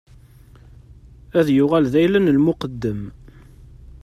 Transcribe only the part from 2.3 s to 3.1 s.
lmuqeddem.